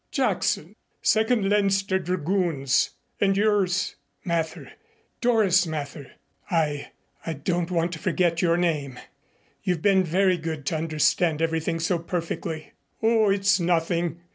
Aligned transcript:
"Jackson. 0.09 0.75
Second 1.03 1.47
Leinster 1.47 1.99
Dragoons. 1.99 2.89
And 3.19 3.37
yours?" 3.37 3.97
"Mather 4.25 4.71
Doris 5.21 5.67
Mather. 5.67 6.13
I 6.49 6.89
I 7.23 7.33
don't 7.33 7.69
want 7.69 7.91
to 7.91 7.99
forget 7.99 8.41
your 8.41 8.57
name. 8.57 8.97
You've 9.61 9.83
been 9.83 10.03
very 10.03 10.39
good 10.39 10.65
to 10.65 10.75
understand 10.75 11.39
everything 11.39 11.79
so 11.79 11.99
perfectly." 11.99 12.73
"Oh, 13.03 13.29
it's 13.29 13.59
nothing. 13.59 14.17